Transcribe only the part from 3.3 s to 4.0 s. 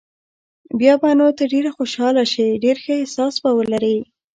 به ولرې.